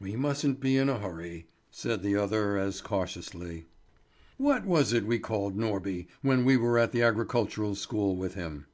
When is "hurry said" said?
1.00-2.00